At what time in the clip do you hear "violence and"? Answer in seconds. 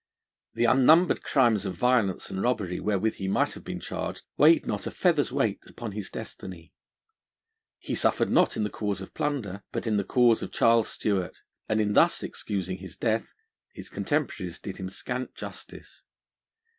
1.75-2.41